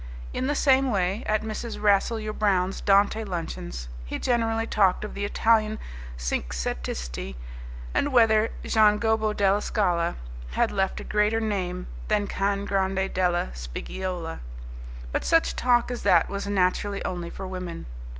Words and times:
In 0.33 0.47
the 0.47 0.55
same 0.55 0.89
way, 0.91 1.21
at 1.27 1.43
Mrs. 1.43 1.79
Rasselyer 1.79 2.33
Brown's 2.33 2.81
Dante 2.81 3.23
luncheons, 3.23 3.87
he 4.03 4.17
generally 4.17 4.65
talked 4.65 5.03
of 5.05 5.13
the 5.13 5.25
Italian 5.25 5.77
cinquecentisti 6.17 7.35
and 7.93 8.11
whether 8.11 8.49
Gian 8.65 8.97
Gobbo 8.97 9.31
della 9.31 9.61
Scala 9.61 10.15
had 10.53 10.71
left 10.71 10.99
a 10.99 11.03
greater 11.03 11.39
name 11.39 11.85
than 12.07 12.25
Can 12.25 12.65
Grande 12.65 13.13
della 13.13 13.51
Spiggiola. 13.53 14.39
But 15.11 15.23
such 15.23 15.55
talk 15.55 15.91
as 15.91 16.01
that 16.01 16.29
was 16.29 16.47
naturally 16.47 17.05
only 17.05 17.29
for 17.29 17.45
women. 17.47 17.85